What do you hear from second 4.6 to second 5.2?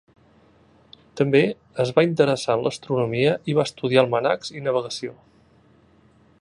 i navegació.